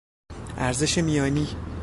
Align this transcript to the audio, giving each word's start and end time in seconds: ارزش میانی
ارزش 0.57 0.97
میانی 0.97 1.47